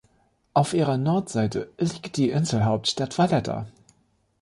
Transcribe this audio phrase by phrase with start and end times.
[0.55, 3.67] Auf ihrer Nordseite liegt die Inselhauptstadt Valletta.